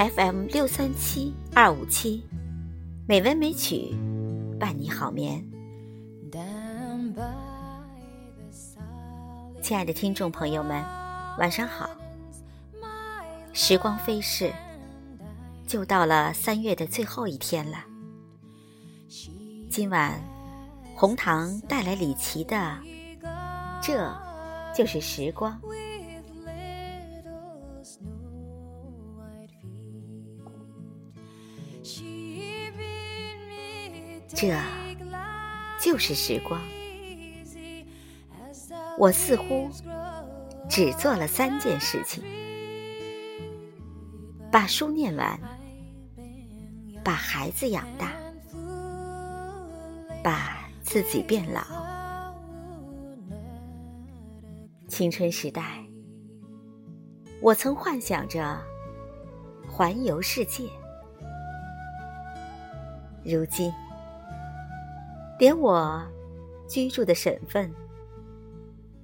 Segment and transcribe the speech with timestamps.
[0.00, 2.24] FM 六三七二五七，
[3.06, 3.94] 美文美曲，
[4.58, 5.46] 伴你好眠。
[9.60, 10.82] 亲爱的听众朋友们，
[11.38, 11.90] 晚上好。
[13.52, 14.50] 时光飞逝，
[15.66, 17.84] 就到了三月的最后一天了。
[19.68, 20.18] 今晚，
[20.96, 22.56] 红糖带来李琦的
[23.82, 24.10] 《这
[24.74, 25.60] 就是时光》。
[34.28, 34.54] 这
[35.80, 36.60] 就是时光。
[38.98, 39.70] 我似乎
[40.68, 42.22] 只做了三件事情：
[44.52, 45.40] 把书念完，
[47.02, 48.12] 把孩子养大，
[50.22, 51.62] 把自己变老。
[54.86, 55.84] 青春时代，
[57.40, 58.60] 我曾幻想着
[59.66, 60.68] 环游世界，
[63.24, 63.72] 如今。
[65.38, 66.02] 连我
[66.68, 67.72] 居住的省份，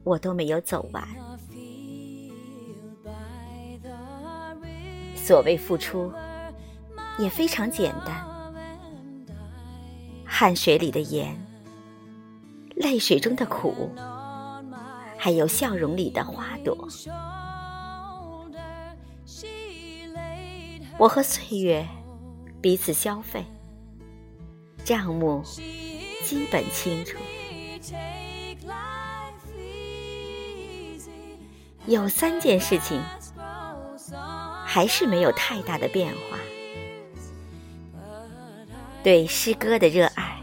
[0.05, 1.03] 我都没有走完。
[5.15, 6.13] 所谓付出，
[7.19, 8.25] 也非常简单：
[10.25, 11.35] 汗水里的盐，
[12.77, 13.91] 泪水中的苦，
[15.17, 16.77] 还有笑容里的花朵。
[20.99, 21.87] 我和岁月
[22.61, 23.45] 彼此消费，
[24.87, 25.43] 账目。
[26.25, 27.19] 基本清楚，
[31.87, 33.01] 有三件事情
[34.65, 36.39] 还是没有太大的变化：
[39.05, 40.43] 对诗歌的热爱，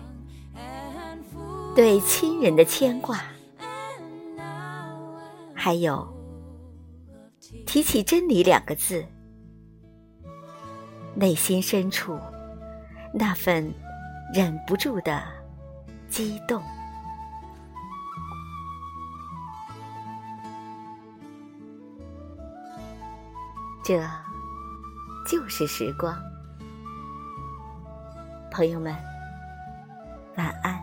[1.75, 3.21] 对亲人的牵挂，
[5.53, 6.08] 还有
[7.66, 9.05] 提起“真理”两个字，
[11.14, 12.17] 内心深处
[13.14, 13.70] 那份
[14.33, 15.21] 忍不住的。
[16.10, 16.61] 激动，
[23.83, 24.04] 这
[25.27, 26.16] 就是时光。
[28.52, 28.95] 朋友们，
[30.36, 30.83] 晚安。